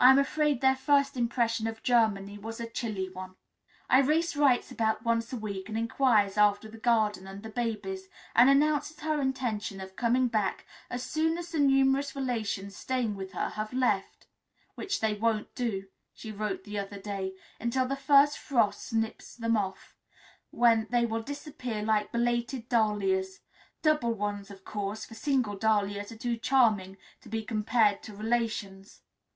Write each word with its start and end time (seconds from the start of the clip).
I 0.00 0.10
am 0.10 0.18
afraid 0.18 0.60
their 0.60 0.74
first 0.74 1.16
impression 1.16 1.68
of 1.68 1.84
Germany 1.84 2.38
was 2.38 2.58
a 2.58 2.68
chilly 2.68 3.08
one. 3.08 3.36
Irais 3.88 4.34
writes 4.36 4.72
about 4.72 5.04
once 5.04 5.32
a 5.32 5.36
week, 5.36 5.68
and 5.68 5.78
inquires 5.78 6.36
after 6.36 6.68
the 6.68 6.76
garden 6.76 7.28
and 7.28 7.44
the 7.44 7.48
babies, 7.50 8.08
and 8.34 8.50
announces 8.50 8.98
her 8.98 9.20
intention 9.20 9.80
of 9.80 9.94
coming 9.94 10.26
back 10.26 10.66
as 10.90 11.04
soon 11.04 11.38
as 11.38 11.52
the 11.52 11.60
numerous 11.60 12.16
relations 12.16 12.74
staying 12.74 13.14
with 13.14 13.30
her 13.30 13.50
have 13.50 13.72
left, 13.72 14.26
"which 14.74 14.98
they 14.98 15.14
won't 15.14 15.54
do," 15.54 15.84
she 16.12 16.32
wrote 16.32 16.64
the 16.64 16.76
other 16.76 16.98
day, 16.98 17.32
"until 17.60 17.86
the 17.86 17.94
first 17.94 18.36
frosts 18.36 18.92
nip 18.92 19.22
them 19.38 19.56
off, 19.56 19.94
when 20.50 20.88
they 20.90 21.06
will 21.06 21.22
disappear 21.22 21.80
like 21.80 22.10
belated 22.10 22.68
dahlias 22.68 23.38
double 23.82 24.14
ones 24.14 24.50
of 24.50 24.64
course, 24.64 25.04
for 25.04 25.14
single 25.14 25.54
dahlias 25.54 26.10
are 26.10 26.18
too 26.18 26.36
charming 26.36 26.96
to 27.20 27.28
be 27.28 27.44
compared 27.44 28.02
to 28.02 28.16
relations. 28.16 29.02